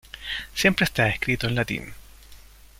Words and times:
Siempre 0.55 0.85
está 0.85 1.07
escrito 1.09 1.45
en 1.45 1.53
latín. 1.53 1.93